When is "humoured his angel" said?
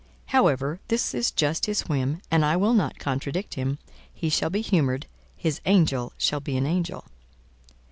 4.61-6.11